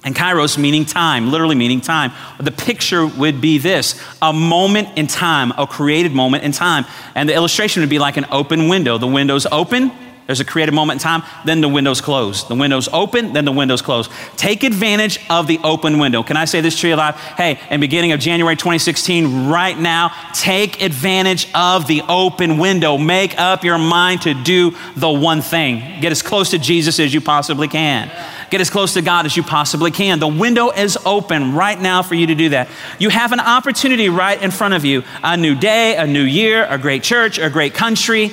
[0.05, 2.13] And kairos meaning time, literally meaning time.
[2.39, 6.85] The picture would be this a moment in time, a created moment in time.
[7.15, 8.99] And the illustration would be like an open window.
[8.99, 9.91] The window's open,
[10.27, 12.47] there's a created moment in time, then the window's closed.
[12.47, 14.11] The window's open, then the window's closed.
[14.37, 16.23] Take advantage of the open window.
[16.23, 17.15] Can I say this to you live?
[17.15, 22.97] Hey, in beginning of January 2016, right now, take advantage of the open window.
[22.97, 26.01] Make up your mind to do the one thing.
[26.01, 28.11] Get as close to Jesus as you possibly can.
[28.49, 30.19] Get as close to God as you possibly can.
[30.19, 32.69] The window is open right now for you to do that.
[32.99, 36.65] You have an opportunity right in front of you a new day, a new year,
[36.69, 38.31] a great church, a great country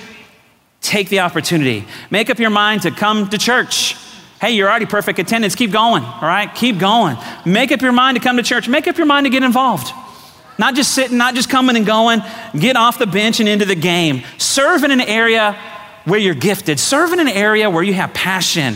[0.82, 1.84] Take the opportunity.
[2.10, 3.96] Make up your mind to come to church.
[4.40, 5.54] Hey, you're already perfect attendance.
[5.54, 6.52] Keep going, all right?
[6.52, 7.16] Keep going.
[7.46, 8.68] Make up your mind to come to church.
[8.68, 9.92] Make up your mind to get involved.
[10.58, 12.20] Not just sitting, not just coming and going.
[12.58, 14.24] Get off the bench and into the game.
[14.38, 15.52] Serve in an area
[16.04, 16.80] where you're gifted.
[16.80, 18.74] Serve in an area where you have passion.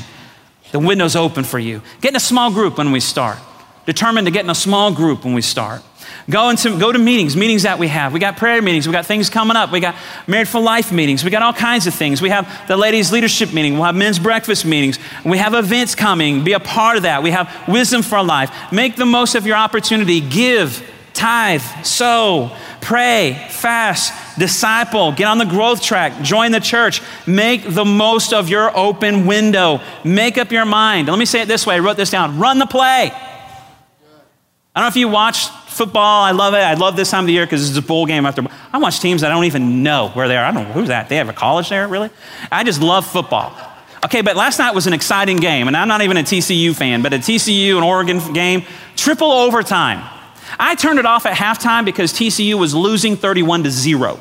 [0.77, 1.81] The window's open for you.
[2.03, 3.39] Get in a small group when we start.
[3.87, 5.83] Determined to get in a small group when we start.
[6.29, 8.13] Go, into, go to meetings, meetings that we have.
[8.13, 8.87] We got prayer meetings.
[8.87, 9.73] We got things coming up.
[9.73, 9.95] We got
[10.27, 11.25] Married for Life meetings.
[11.25, 12.21] We got all kinds of things.
[12.21, 13.77] We have the ladies' leadership meeting.
[13.77, 14.99] We'll have men's breakfast meetings.
[15.25, 16.45] We have events coming.
[16.45, 17.23] Be a part of that.
[17.23, 18.51] We have Wisdom for Life.
[18.71, 20.21] Make the most of your opportunity.
[20.21, 27.03] Give, tithe, sow, pray, fast, disciple, get on the growth track, join the church.
[27.27, 29.81] Make the most of your open window.
[30.05, 31.09] Make up your mind.
[31.09, 33.11] Let me say it this way I wrote this down run the play.
[33.13, 36.23] I don't know if you watch football.
[36.23, 36.59] I love it.
[36.59, 38.43] I love this time of the year because it's a bowl game after.
[38.73, 40.45] I watch teams that I don't even know where they are.
[40.45, 41.09] I don't know who's that.
[41.09, 42.11] They have a college there, really?
[42.53, 43.57] I just love football.
[44.05, 47.03] Okay, but last night was an exciting game, and I'm not even a TCU fan,
[47.03, 50.16] but a TCU and Oregon game, triple overtime.
[50.59, 54.19] I turned it off at halftime because TCU was losing 31 to 0.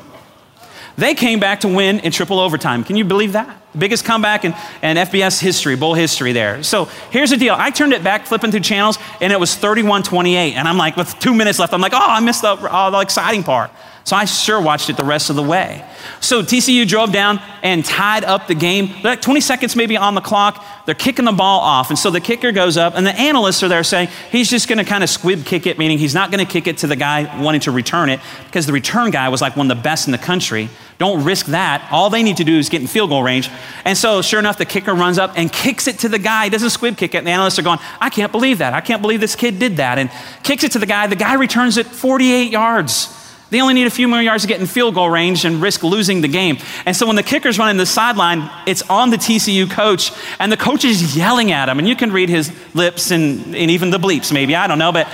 [0.96, 2.82] They came back to win in triple overtime.
[2.82, 3.54] Can you believe that?
[3.76, 6.62] Biggest comeback in, in FBS history, bowl history there.
[6.62, 7.54] So here's the deal.
[7.56, 10.54] I turned it back, flipping through channels, and it was 31 28.
[10.54, 13.00] And I'm like, with two minutes left, I'm like, oh, I missed the, oh, the
[13.00, 13.70] exciting part.
[14.06, 15.84] So I sure watched it the rest of the way.
[16.20, 18.94] So TCU drove down and tied up the game.
[19.02, 20.64] Like 20 seconds maybe on the clock.
[20.86, 21.90] They're kicking the ball off.
[21.90, 24.78] And so the kicker goes up, and the analysts are there saying he's just going
[24.78, 26.94] to kind of squib kick it, meaning he's not going to kick it to the
[26.94, 30.06] guy wanting to return it because the return guy was like one of the best
[30.06, 30.68] in the country.
[30.98, 31.88] Don't risk that.
[31.90, 33.50] All they need to do is get in field goal range.
[33.84, 36.44] And so, sure enough, the kicker runs up and kicks it to the guy.
[36.44, 37.18] He doesn't squib kick it.
[37.18, 38.72] And the analysts are going, I can't believe that.
[38.72, 39.98] I can't believe this kid did that.
[39.98, 40.12] And
[40.44, 41.08] kicks it to the guy.
[41.08, 43.25] The guy returns it 48 yards.
[43.48, 45.84] They only need a few more yards to get in field goal range and risk
[45.84, 46.58] losing the game.
[46.84, 50.56] And so when the kicker's running the sideline, it's on the TCU coach, and the
[50.56, 51.78] coach is yelling at him.
[51.78, 54.90] And you can read his lips and, and even the bleeps, maybe, I don't know.
[54.90, 55.06] But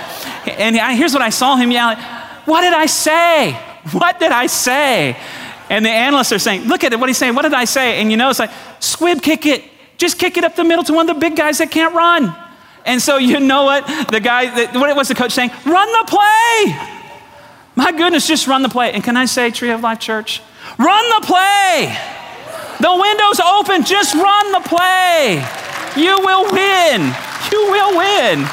[0.47, 1.97] and I, here's what I saw him yelling
[2.45, 3.51] What did I say?
[3.91, 5.15] What did I say?
[5.69, 7.35] And the analysts are saying, Look at it, what he's saying.
[7.35, 8.01] What did I say?
[8.01, 9.63] And you know, it's like, squib kick it.
[9.97, 12.35] Just kick it up the middle to one of the big guys that can't run.
[12.83, 13.85] And so you know what?
[14.11, 15.51] The guy, what was the coach saying?
[15.65, 17.02] Run the play.
[17.75, 18.91] My goodness, just run the play.
[18.91, 20.41] And can I say, Tree of Life Church?
[20.77, 21.97] Run the play.
[22.79, 23.83] The window's open.
[23.83, 25.43] Just run the play.
[25.95, 27.13] You will win.
[27.51, 28.45] You will win.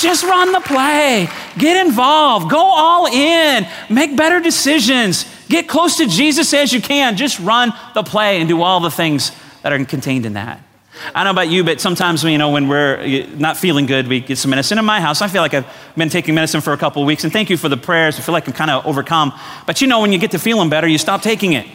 [0.00, 1.28] Just run the play.
[1.56, 2.50] Get involved.
[2.50, 3.66] Go all in.
[3.90, 5.24] Make better decisions.
[5.48, 7.16] Get close to Jesus as you can.
[7.16, 10.62] Just run the play and do all the things that are contained in that.
[11.14, 14.08] I don't know about you, but sometimes you know when we're uh, not feeling good,
[14.08, 15.22] we get some medicine in my house.
[15.22, 17.68] I feel like I've been taking medicine for a couple weeks, and thank you for
[17.68, 18.18] the prayers.
[18.18, 19.32] I feel like I'm kind of overcome.
[19.66, 21.66] But you know, when you get to feeling better, you stop taking it,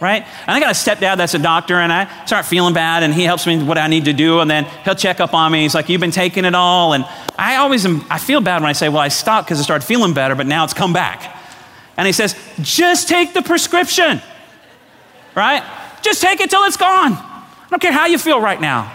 [0.00, 0.22] right?
[0.22, 3.24] And I got a stepdad that's a doctor, and I start feeling bad, and he
[3.24, 5.62] helps me what I need to do, and then he'll check up on me.
[5.62, 7.04] He's like, "You've been taking it all," and
[7.38, 9.86] I always am, I feel bad when I say, "Well, I stopped because I started
[9.86, 11.36] feeling better, but now it's come back."
[11.96, 14.22] And he says, "Just take the prescription,
[15.34, 15.62] right?
[16.00, 17.27] Just take it till it's gone."
[17.68, 18.90] I don't care how you feel right now.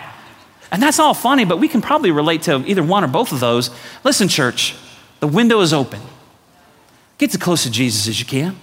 [0.71, 3.39] And that's all funny, but we can probably relate to either one or both of
[3.39, 3.69] those.
[4.03, 4.75] Listen, church,
[5.19, 6.01] the window is open.
[7.19, 8.57] Get as close to Jesus as you can.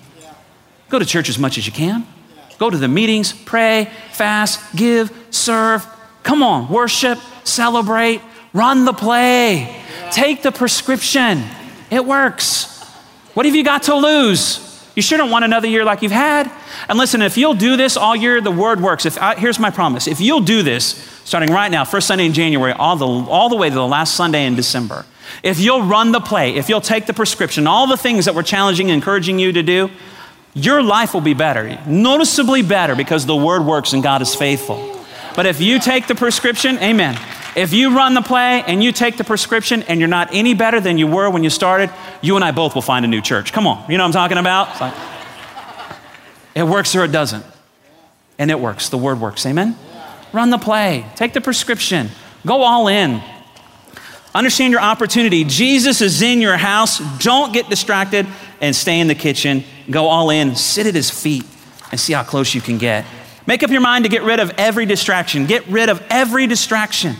[0.88, 2.05] Go to church as much as you can.
[2.59, 5.87] Go to the meetings, pray, fast, give, serve.
[6.25, 8.20] Come on, worship, celebrate,
[8.53, 9.81] run the play.
[10.11, 11.44] Take the prescription.
[11.88, 12.83] It works.
[13.35, 14.69] What have you got to lose?
[14.94, 16.50] You shouldn't want another year like you've had.
[16.88, 19.07] And listen, if you'll do this all year, the word works.
[19.07, 20.85] If I, here's my promise: if you'll do this,
[21.24, 24.14] starting right now, first Sunday in January, all the all the way to the last
[24.16, 25.07] Sunday in December,
[25.42, 28.42] if you'll run the play, if you'll take the prescription, all the things that we're
[28.42, 29.90] challenging and encouraging you to do,
[30.55, 34.98] your life will be better, noticeably better, because the word works and God is faithful.
[35.37, 37.16] But if you take the prescription, Amen.
[37.56, 40.80] If you run the play and you take the prescription and you're not any better
[40.80, 41.90] than you were when you started,
[42.22, 43.52] you and I both will find a new church.
[43.52, 44.80] Come on, you know what I'm talking about?
[44.80, 44.94] Like,
[46.54, 47.44] it works or it doesn't.
[48.38, 48.88] And it works.
[48.88, 49.44] The word works.
[49.46, 49.76] Amen?
[50.32, 52.08] Run the play, take the prescription,
[52.46, 53.20] go all in.
[54.32, 55.42] Understand your opportunity.
[55.42, 57.00] Jesus is in your house.
[57.18, 58.28] Don't get distracted
[58.60, 59.64] and stay in the kitchen.
[59.90, 61.44] Go all in, sit at his feet,
[61.90, 63.04] and see how close you can get.
[63.46, 65.46] Make up your mind to get rid of every distraction.
[65.46, 67.16] Get rid of every distraction.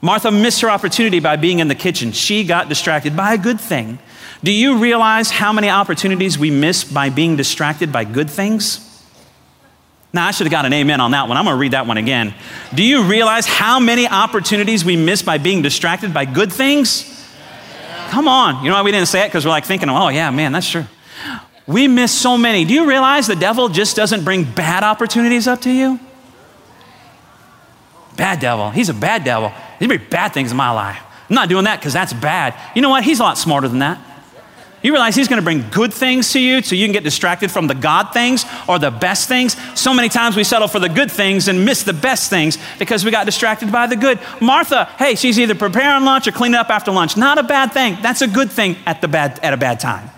[0.00, 2.12] Martha missed her opportunity by being in the kitchen.
[2.12, 3.98] She got distracted by a good thing.
[4.42, 8.86] Do you realize how many opportunities we miss by being distracted by good things?
[10.12, 11.36] Now, I should have got an amen on that one.
[11.36, 12.34] I'm going to read that one again.
[12.74, 17.06] Do you realize how many opportunities we miss by being distracted by good things?
[18.08, 18.64] Come on.
[18.64, 19.28] You know why we didn't say it?
[19.28, 20.84] Because we're like thinking, oh, yeah, man, that's true.
[21.66, 22.64] We miss so many.
[22.64, 26.00] Do you realize the devil just doesn't bring bad opportunities up to you?
[28.16, 28.70] Bad devil.
[28.70, 29.52] He's a bad devil.
[29.80, 31.02] There's be bad things in my life.
[31.28, 32.54] I'm not doing that because that's bad.
[32.76, 33.02] You know what?
[33.02, 33.98] He's a lot smarter than that.
[34.82, 37.50] You realize he's going to bring good things to you so you can get distracted
[37.50, 39.54] from the God things or the best things.
[39.78, 43.04] So many times we settle for the good things and miss the best things because
[43.04, 44.18] we got distracted by the good.
[44.40, 47.16] Martha, hey, she's either preparing lunch or cleaning up after lunch.
[47.16, 47.98] Not a bad thing.
[48.00, 50.08] That's a good thing at, the bad, at a bad time.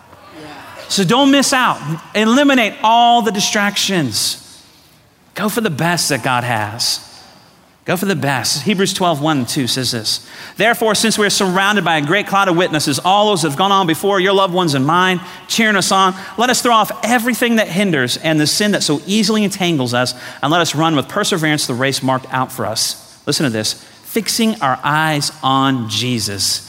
[0.88, 2.00] So don't miss out.
[2.14, 4.64] Eliminate all the distractions.
[5.34, 7.11] Go for the best that God has.
[7.84, 8.62] Go for the best.
[8.62, 10.28] Hebrews 12, 1 and 2 says this.
[10.56, 13.58] Therefore, since we are surrounded by a great cloud of witnesses, all those that have
[13.58, 16.92] gone on before, your loved ones and mine, cheering us on, let us throw off
[17.04, 20.94] everything that hinders and the sin that so easily entangles us, and let us run
[20.94, 23.20] with perseverance the race marked out for us.
[23.26, 26.68] Listen to this fixing our eyes on Jesus.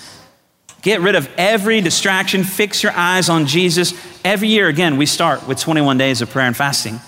[0.82, 3.94] Get rid of every distraction, fix your eyes on Jesus.
[4.26, 7.00] Every year, again, we start with 21 days of prayer and fasting.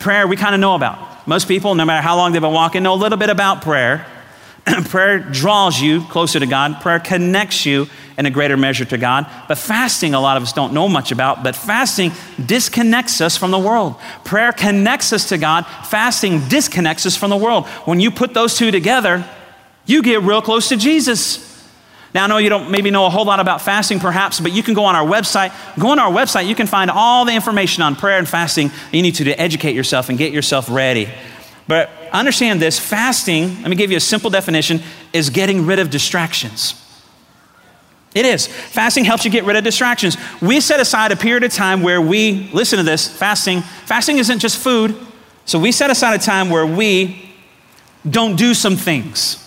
[0.00, 1.13] Prayer, we kind of know about.
[1.26, 4.06] Most people, no matter how long they've been walking, know a little bit about prayer.
[4.86, 6.80] prayer draws you closer to God.
[6.80, 9.26] Prayer connects you in a greater measure to God.
[9.48, 12.12] But fasting, a lot of us don't know much about, but fasting
[12.44, 13.96] disconnects us from the world.
[14.24, 15.66] Prayer connects us to God.
[15.86, 17.66] Fasting disconnects us from the world.
[17.86, 19.28] When you put those two together,
[19.86, 21.53] you get real close to Jesus.
[22.14, 24.62] Now, I know you don't maybe know a whole lot about fasting, perhaps, but you
[24.62, 25.52] can go on our website.
[25.80, 29.02] Go on our website, you can find all the information on prayer and fasting you
[29.02, 31.08] need to, to educate yourself and get yourself ready.
[31.66, 34.80] But understand this fasting, let me give you a simple definition,
[35.12, 36.80] is getting rid of distractions.
[38.14, 38.46] It is.
[38.46, 40.16] Fasting helps you get rid of distractions.
[40.40, 44.38] We set aside a period of time where we, listen to this, fasting, fasting isn't
[44.38, 44.94] just food.
[45.46, 47.34] So we set aside a time where we
[48.08, 49.43] don't do some things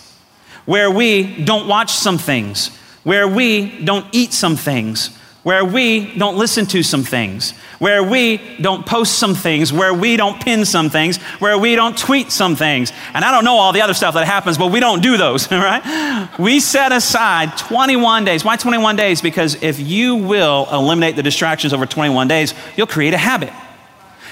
[0.68, 2.68] where we don't watch some things,
[3.02, 8.36] where we don't eat some things, where we don't listen to some things, where we
[8.60, 12.54] don't post some things, where we don't pin some things, where we don't tweet some
[12.54, 12.92] things.
[13.14, 15.50] And I don't know all the other stuff that happens, but we don't do those,
[15.50, 16.28] all right?
[16.38, 18.44] We set aside 21 days.
[18.44, 19.22] Why 21 days?
[19.22, 23.54] Because if you will eliminate the distractions over 21 days, you'll create a habit.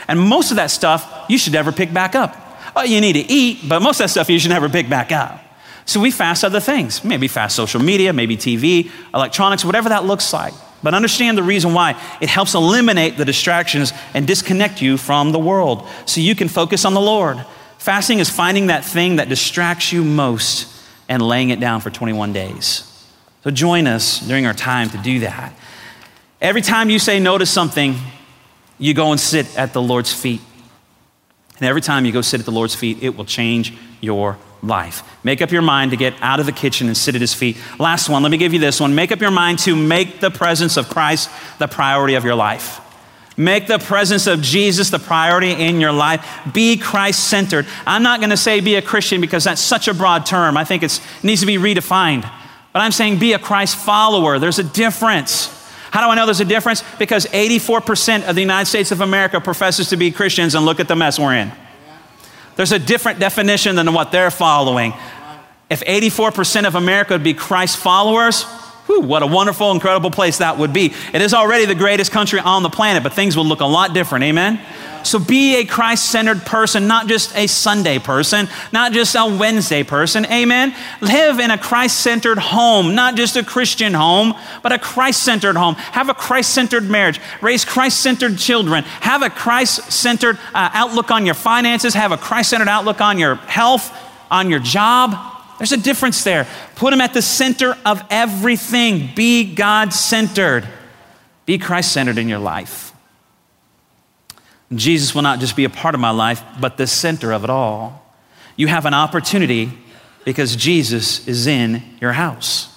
[0.06, 2.36] And most of that stuff you should never pick back up.
[2.76, 5.12] Well, you need to eat, but most of that stuff you should never pick back
[5.12, 5.44] up.
[5.86, 7.04] So we fast other things.
[7.04, 10.52] Maybe fast social media, maybe TV, electronics, whatever that looks like.
[10.82, 12.00] But understand the reason why.
[12.20, 16.84] It helps eliminate the distractions and disconnect you from the world so you can focus
[16.84, 17.44] on the Lord.
[17.78, 20.72] Fasting is finding that thing that distracts you most
[21.08, 22.82] and laying it down for 21 days.
[23.44, 25.52] So join us during our time to do that.
[26.40, 27.94] Every time you say no to something,
[28.78, 30.40] you go and sit at the Lord's feet.
[31.58, 35.02] And every time you go sit at the Lord's feet, it will change your life.
[35.24, 37.56] Make up your mind to get out of the kitchen and sit at his feet.
[37.78, 38.94] Last one, let me give you this one.
[38.94, 42.80] Make up your mind to make the presence of Christ the priority of your life.
[43.36, 46.26] Make the presence of Jesus the priority in your life.
[46.54, 47.66] Be Christ centered.
[47.86, 50.56] I'm not going to say be a Christian because that's such a broad term.
[50.56, 52.22] I think it needs to be redefined.
[52.72, 54.38] But I'm saying be a Christ follower.
[54.38, 55.52] There's a difference.
[55.90, 56.82] How do I know there's a difference?
[56.98, 60.88] Because 84% of the United States of America professes to be Christians, and look at
[60.88, 61.52] the mess we're in.
[62.56, 64.94] There's a different definition than what they're following.
[65.68, 68.44] If 84% of America would be Christ followers,
[68.86, 70.94] Whew, what a wonderful, incredible place that would be.
[71.12, 73.94] It is already the greatest country on the planet, but things will look a lot
[73.94, 74.24] different.
[74.24, 74.60] Amen?
[75.06, 79.84] So be a Christ centered person, not just a Sunday person, not just a Wednesday
[79.84, 80.26] person.
[80.26, 80.74] Amen.
[81.00, 85.56] Live in a Christ centered home, not just a Christian home, but a Christ centered
[85.56, 85.76] home.
[85.76, 87.20] Have a Christ centered marriage.
[87.40, 88.82] Raise Christ centered children.
[88.84, 91.94] Have a Christ centered uh, outlook on your finances.
[91.94, 93.92] Have a Christ centered outlook on your health,
[94.30, 95.35] on your job.
[95.58, 96.46] There's a difference there.
[96.74, 99.10] Put him at the center of everything.
[99.14, 100.68] Be God centered.
[101.46, 102.92] Be Christ centered in your life.
[104.74, 107.50] Jesus will not just be a part of my life, but the center of it
[107.50, 108.02] all.
[108.56, 109.70] You have an opportunity
[110.24, 112.72] because Jesus is in your house.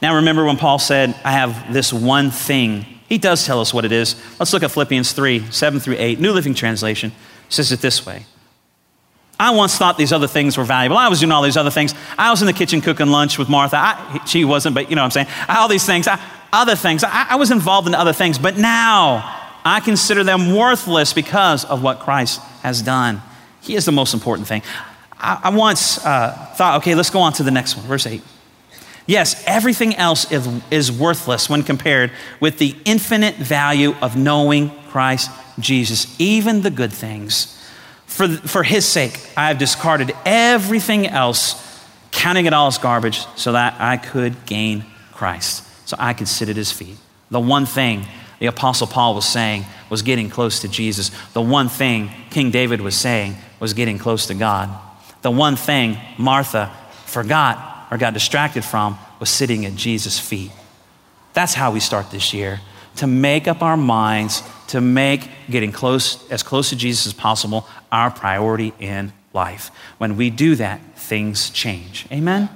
[0.00, 2.86] Now, remember when Paul said, I have this one thing.
[3.08, 4.14] He does tell us what it is.
[4.38, 6.20] Let's look at Philippians 3 7 through 8.
[6.20, 7.12] New Living Translation
[7.48, 8.24] says it this way
[9.40, 10.98] I once thought these other things were valuable.
[10.98, 11.94] I was doing all these other things.
[12.18, 13.78] I was in the kitchen cooking lunch with Martha.
[13.78, 15.28] I, she wasn't, but you know what I'm saying.
[15.48, 16.20] All these things, I,
[16.52, 17.02] other things.
[17.02, 19.24] I, I was involved in other things, but now
[19.64, 23.22] I consider them worthless because of what Christ has done.
[23.62, 24.60] He is the most important thing.
[25.12, 28.22] I, I once uh, thought, okay, let's go on to the next one, verse 8.
[29.06, 35.30] Yes, everything else is, is worthless when compared with the infinite value of knowing Christ
[35.58, 37.56] Jesus, even the good things.
[38.20, 41.54] For, for his sake, I have discarded everything else,
[42.10, 46.50] counting it all as garbage, so that I could gain Christ, so I could sit
[46.50, 46.98] at his feet.
[47.30, 48.04] The one thing
[48.38, 51.10] the Apostle Paul was saying was getting close to Jesus.
[51.32, 54.68] The one thing King David was saying was getting close to God.
[55.22, 56.70] The one thing Martha
[57.06, 60.52] forgot or got distracted from was sitting at Jesus' feet.
[61.32, 62.60] That's how we start this year
[62.96, 67.66] to make up our minds to make getting close as close to Jesus as possible
[67.92, 69.70] our priority in life.
[69.98, 72.06] When we do that, things change.
[72.10, 72.48] Amen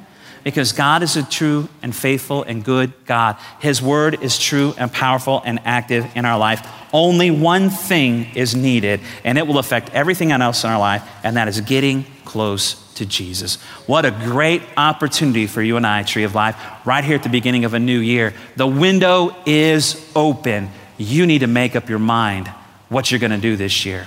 [0.44, 3.36] because God is a true and faithful and good God.
[3.58, 6.68] His word is true and powerful and active in our life.
[6.92, 11.36] Only one thing is needed, and it will affect everything else in our life, and
[11.36, 13.56] that is getting close to Jesus.
[13.86, 17.28] What a great opportunity for you and I, Tree of Life, right here at the
[17.28, 18.34] beginning of a new year.
[18.54, 20.70] The window is open.
[20.96, 22.48] You need to make up your mind
[22.88, 24.06] what you're going to do this year.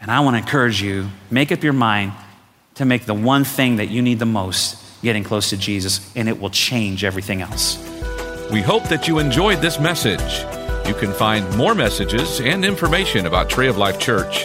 [0.00, 2.12] And I want to encourage you make up your mind
[2.76, 6.28] to make the one thing that you need the most getting close to Jesus, and
[6.28, 7.76] it will change everything else.
[8.50, 10.44] We hope that you enjoyed this message.
[10.86, 14.44] You can find more messages and information about Tree of Life Church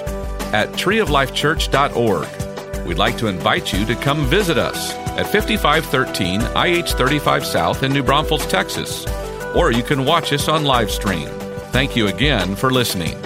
[0.53, 2.87] at treeoflifechurch.org.
[2.87, 7.91] We'd like to invite you to come visit us at 5513 IH 35 South in
[7.91, 9.05] New Braunfels, Texas,
[9.55, 11.27] or you can watch us on live stream.
[11.71, 13.17] Thank you again for listening.